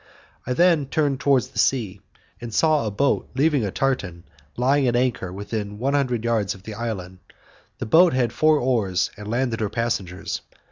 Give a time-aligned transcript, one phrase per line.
[0.47, 2.01] I then turned towards the sea,
[2.41, 4.23] and saw a boat leaving a tartan
[4.57, 7.19] lying at anchor within one hundred yards of the island;
[7.77, 10.41] the boat had four oars and landed her passengers.